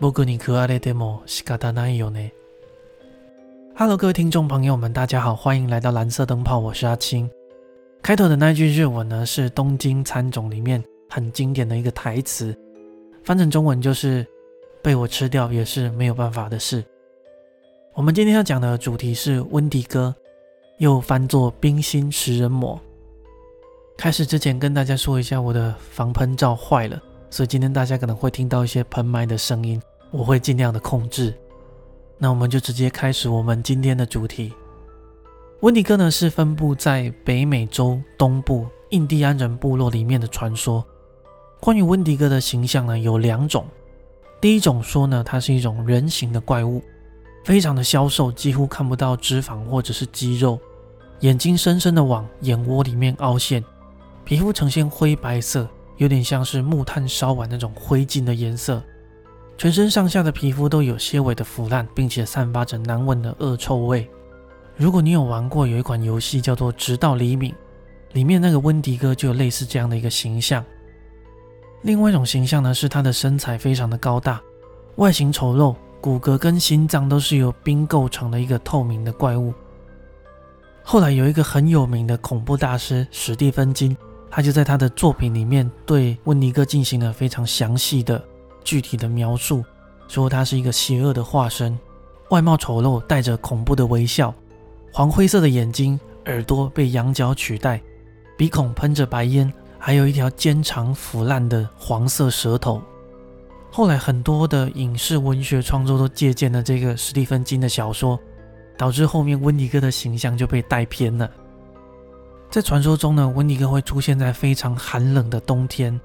[0.00, 2.32] 僕に食われても仕方ないよね。
[3.74, 7.30] Hello，各位听众朋友们，大家好，欢迎来到蓝色灯泡，我是阿青。
[8.02, 12.56] 开头的那句日文呢，是《东京喰种》里面很经典的一个台词，
[13.24, 14.26] 翻成中文就是“
[14.82, 16.84] 被我吃掉也是没有办法的事”。
[17.94, 20.14] 我们今天要讲的主题是温迪哥，
[20.78, 22.80] 又翻作冰心食人魔。
[23.96, 31.33] 开始之前跟大家说一下，我的防喷罩坏了，所以今天大家可能会听到一些喷麦的声音， 我会尽量的控制。
[32.17, 34.53] 那我们就直接开始我们今天的主题。
[35.61, 40.85] 温迪哥呢是分布在北美洲东部印第安人部落里面的传说。
[41.59, 43.65] 关于温迪哥的形象呢有两种，
[44.39, 46.81] 第一种说呢它是一种人形的怪物，
[47.43, 50.59] 非常的消瘦，几乎看不到脂肪或者是肌肉，
[51.19, 53.63] 眼睛深深的往眼窝里面凹陷，
[54.25, 58.81] 皮肤呈现灰白色，有点像是木炭烧完那种灰烬的颜色。
[59.61, 64.09] 全身上下的皮肤都有些微的腐烂，并且散发着难闻的恶臭味。
[64.75, 67.51] 如果你有玩过有一款游戏叫做《直到黎明》，
[68.13, 70.65] 里面那个温迪哥就有类似这样的一个形象。
[71.83, 74.41] 另外一种形象呢，是他的身材非常的高大，
[74.95, 79.53] 外形丑陋，骨骼跟心脏都是由冰构成的一个透明的怪物。
[80.81, 83.95] 后来有一个很有名的恐怖大师史蒂芬金，
[84.27, 88.19] 他就在他的作品里面对温迪哥进行了非常详细的。
[88.63, 89.63] 具体的描述
[90.07, 91.77] 说，他是一个邪恶的化身，
[92.29, 94.33] 外貌丑陋，带着恐怖的微笑，
[94.91, 97.81] 黄灰色的眼睛，耳朵被羊角取代，
[98.37, 102.81] 鼻孔喷着白烟，还有一条尖长腐烂的黄色舌头。
[103.71, 108.19] 后来很多的影视文学创作都借鉴了这个史蒂芬金的小说，
[108.77, 111.29] 导致后面温迪哥的形象就被带偏了。
[112.49, 115.97] 在传说中呢，温迪哥会出现在非常寒冷的冬天，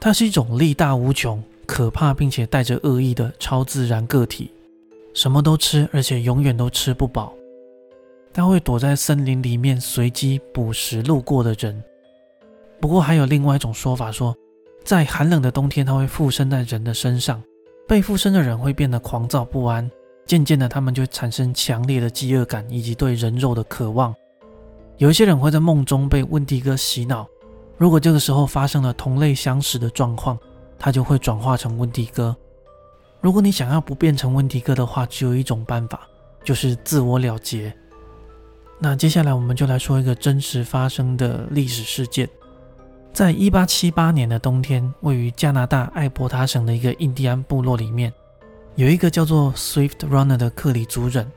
[0.00, 1.44] 它是一种力大无穷。
[1.66, 4.52] 可怕并且带着恶意的超自然个体，
[5.14, 7.32] 什么都吃，而且永远都吃不饱。
[8.32, 11.82] 它会躲在森林里面随机捕食路过的人。
[12.80, 14.36] 不过还有另外一种说法，说
[14.82, 17.42] 在寒冷的冬天，它会附身在人的身上，
[17.86, 19.88] 被附身的人会变得狂躁不安，
[20.26, 24.14] 渐渐的他们就产生强烈的饥饿感以及对人肉的渴望。
[24.98, 27.26] 有一些人会在梦中被温迪哥洗脑，
[27.76, 30.38] 如果这个时候发生了同类相识的状况。
[30.82, 32.36] 他就会转化成温迪哥。
[33.20, 36.00] 如果你想要不变成温迪哥的话，只有一种办法，
[36.42, 37.72] 就是自我了结。
[38.80, 42.28] 那接下来我们就来说一个真实发生的历史事件。
[43.12, 48.12] 在一八七八年的冬天，位于加拿大艾伯塔省的一个印第安部落里面，
[48.74, 51.30] 有一个叫做 Swift Runner 的克里族人。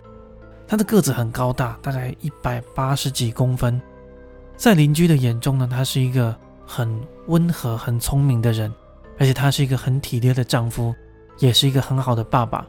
[0.67, 3.79] 他的个子很高大，大概一百八十几公分。
[4.57, 6.35] 在邻居的眼中呢，他是一个
[6.66, 8.73] 很温和、很聪明的人。
[9.17, 10.93] 而且他是一个很体贴的丈夫，
[11.39, 12.65] 也是一个很好的爸爸。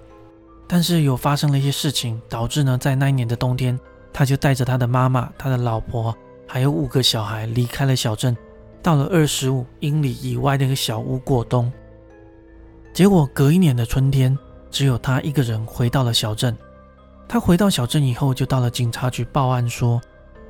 [0.69, 3.79] 但是有发生了一些事情，导致呢，在那一年的冬天，
[4.13, 8.37] 他就带着他的妈妈、他的老婆，还有五个小孩离开了小镇，
[8.83, 11.73] 到了二十五英里以外的一个小屋过冬。
[12.93, 14.37] 结果隔一年的春天，
[14.71, 16.57] 只有他一个人回到了小镇。
[17.29, 20.01] 他回到小镇以后，就到了警察局报案说：“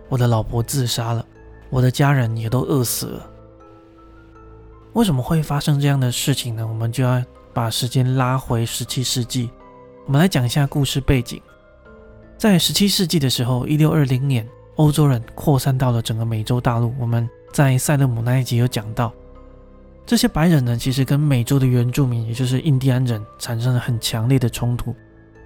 [0.09, 1.27] 我的老婆自杀了，
[1.71, 3.31] 我的家人也都饿死了。”
[4.97, 6.67] 为什么会发生这样的事情呢？
[6.67, 9.51] 我们就要把时间拉回十七世纪，
[10.07, 11.39] 我们来讲一下故事背景。
[12.39, 16.95] 在十七世纪的时候，一六二零年，欧洲人扩散到了整个美洲大陆。
[16.99, 19.13] 我们在塞勒姆那一集有讲到，
[20.07, 24.97] 这些白人呢，其实跟美洲的原住民，也就是印第安人，产生了很强烈的冲突，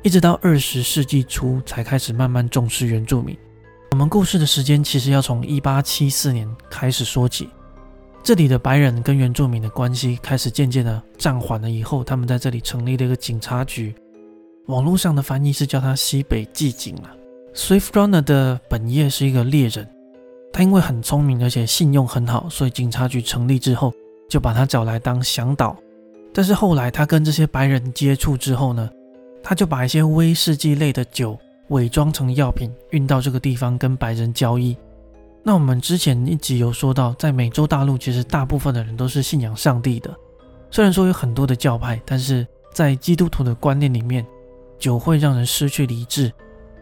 [0.05, 3.37] 一直到二十世纪初才开始慢慢重视原住民。
[3.91, 7.51] 我们故事的时间其实要从一八七四年开始说起。
[8.23, 11.71] 这里的白人跟原住民的关系开始渐渐的暂缓了。
[11.71, 13.95] 以后，他们在这里成立了一个警察局。
[14.67, 17.11] 网络上的翻译是叫他西北寂警了。
[17.55, 19.89] Swift Runner 的本业是一个猎人，
[20.53, 23.93] 他因为很聪明，而且信用很好，所以警察局成立之后
[24.29, 25.77] 就把他找来当向导。
[26.33, 28.89] 但是后来他跟这些白人接触之后呢，
[29.43, 31.37] 他就把一些威士忌类的酒
[31.71, 34.77] 伪装成药品运到这个地方跟白人交易。
[35.43, 40.15] 那我们之前一集有说到，在美洲大陆，其实大部分的人都是信仰上帝的。
[40.71, 44.25] 虽然说有很多的教派，但是在基督徒的观念里面，
[44.79, 46.31] 酒会让人失去理智，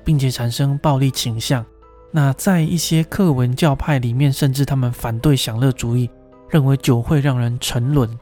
[0.05, 1.65] 并且产生暴力倾向。
[2.11, 6.11] 那在一些克文教派里面，甚至他们反对享乐主义，
[6.51, 8.19] 认为酒会让人沉沦。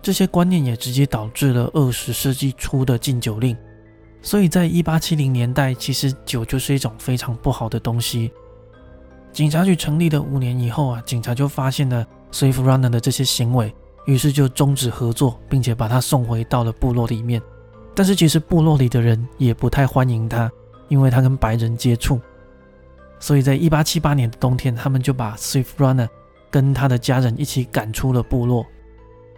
[0.00, 3.56] 这些观念也直接导致了二十世纪初的禁酒令。
[4.22, 8.30] 所以在一八七零年代，其实酒就是一种非常不好的东西。
[9.34, 13.74] 警察局成立的五年以后啊，警察就发现了 Swift Runner 的这些行为，
[14.06, 17.42] 于是就终止合作，并且把他送回到了部落里面，
[17.96, 20.48] 但是其实部落里的人也不太欢迎他，
[20.86, 22.20] 因为他跟白人接触。
[23.18, 26.08] 所以在一八七八年的冬天，他们就把 Swift Runner
[26.48, 28.64] 跟他的家人一起赶出了部落。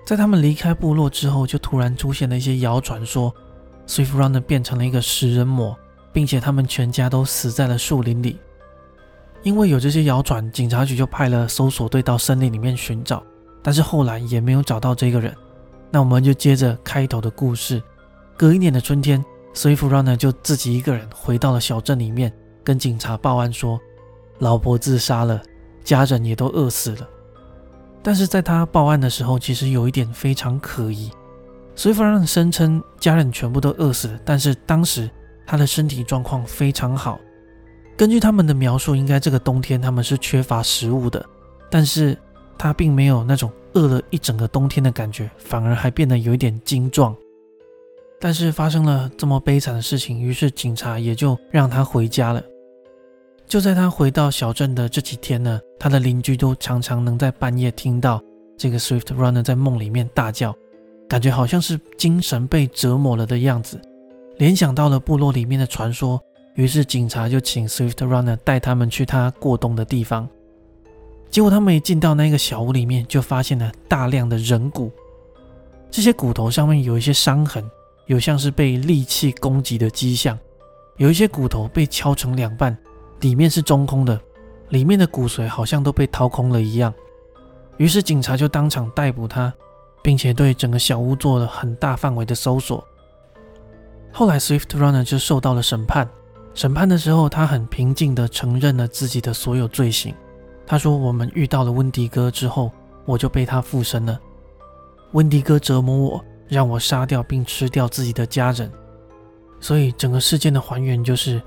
[0.04, 3.34] 在他们离开部落之后，就突然出现了一些谣传，说
[3.86, 5.74] Swift Runner 变成了一个食人魔，
[6.12, 8.36] 并且他们全家都死在了树林里。
[9.46, 13.22] 因为有这些谣传，警察局就派了搜索队到森林里面寻找，
[13.62, 15.32] 但是后来也没有找到这个人。
[15.88, 17.80] 那我们就接着开头的故事。
[18.36, 22.32] 隔一年的春天，Swift Runner 就自己一个人回到了小镇里面。
[22.64, 23.78] 跟警察报案说，
[24.40, 25.40] 老婆自杀了，
[25.84, 27.08] 家人也都饿死了。
[28.02, 31.08] 但是在他报案的时候，其实有一点非常可疑。
[31.76, 35.08] 所以，弗兰声称家人全部都饿死了，但是当时
[35.46, 37.20] 他的身体状况非常好。
[37.96, 41.24] 根据他们的描述，应该这个冬天他们是缺乏食物的，
[41.70, 42.16] 但是
[42.58, 47.16] 他并没有那种饿了一整个冬天的感觉，反而还变得有一点精壮。
[48.20, 52.42] 但是发生了这么悲惨的事情，于是警察也就让他回家了。
[53.46, 58.20] 就在他回到小镇的这几天呢，他的邻居都常常能在半夜听到
[58.56, 60.54] 这个 Swift Runner 在梦里面大叫，
[61.08, 63.80] 感觉好像是精神被折磨了的样子。
[64.38, 66.20] 联想到了部落里面的传说，
[66.56, 70.28] 于是警察就请 Swift Runner 带他们去他过冬的地方。
[71.30, 74.90] 结果他们一进到那个小屋里面，就发现了大量的人骨，
[75.90, 77.62] 这些骨头上面有一些伤痕，
[78.06, 80.38] 有像是被利器攻击的迹象，
[80.96, 82.76] 有一些骨头被敲成两半。
[83.20, 84.20] 里面是中空的，
[84.68, 86.92] 里面的骨髓好像都被掏空了一样。
[87.76, 89.52] 于是警察就当场逮捕他，
[90.02, 92.82] 并且对整个小屋做了很大范围的搜索。
[94.12, 96.08] 后来 Swift Runner 就受到了审判。
[96.56, 100.14] 审判的时候，他很平静地承认了自己的所有罪行。
[100.66, 102.72] 他说：“我们遇到了温迪哥之后，
[103.04, 104.18] 我就被他附身了。
[105.12, 108.72] 温迪哥折磨我，让我杀掉并吃掉自己的家人。
[109.60, 111.40] 所以整个事件的还原就是。”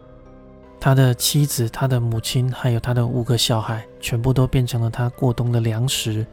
[0.79, 6.25] 他的妻子、他的母亲，还有他的五个小孩，全部都变成了他过冬的粮食，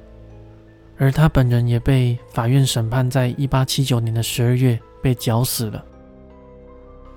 [0.98, 5.82] 而他本人也被法院审判，在一八七九年的十二月被绞死了。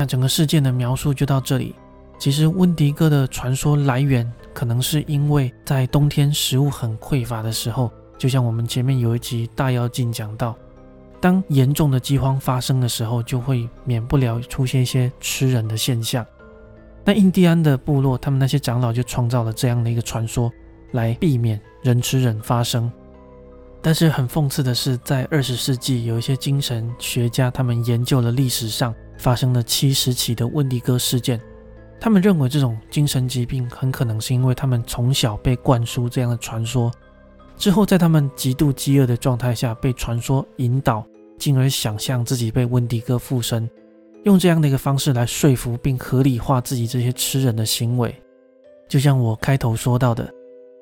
[0.00, 1.74] 那整个事件的描述就到这里。
[2.18, 10.56] 其实温迪哥的传说来源，可能是因为在冬天食物很匮乏的时候，就像我们前面有一集大妖精讲到，
[11.20, 16.24] 当严重的饥荒发生的时候，就会免不了出现一些吃人的现象。
[17.04, 20.50] 那印第安的部落，他们那些长老就创造了这样的一个传说，
[20.92, 22.90] 来避免人吃人发生。
[23.82, 31.38] 但是很讽刺的是，在二十世纪，有一些精神学家，他们研究了历史上发生了七十起的温迪哥事件，
[32.00, 36.90] 他们认为这种精神疾病很可能是因为他们从小被灌输这样的传说，
[37.58, 41.04] 之后在他们极度饥饿的状态下被传说引导，
[41.38, 43.68] 进而想象自己被温迪哥附身。
[44.24, 48.14] 用这样的一个方式来说服并合理化自己这些吃人的行为，
[48.88, 50.32] 就像我开头说到的，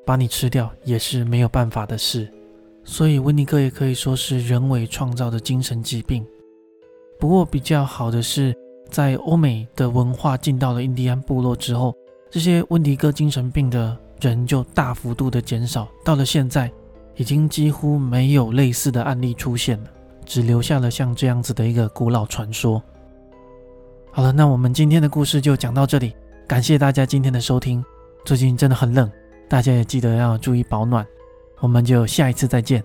[0.07, 2.29] 把你吃掉也是没有办法的事。
[2.85, 6.25] 所以温尼哥也可以说是人为创造的精神疾病。
[7.19, 8.55] 不过比较好的是，
[8.89, 11.95] 在欧美的文化进到了印第安部落之后，
[12.31, 15.89] 这些温迪哥精神病的人就大幅度的减少。
[16.05, 16.71] 到了现在，
[17.17, 19.91] 已经几乎没有类似的案例出现了，
[20.25, 22.83] 只留下了像这样子的一个古老传说。
[24.13, 26.15] 好了，那我们今天的故事就讲到这里，
[26.47, 27.85] 感谢大家今天的收听。
[28.25, 29.11] 最近真的很冷，
[29.49, 31.07] 大家也记得要注意保暖。
[31.61, 32.83] 我们就下一次再见。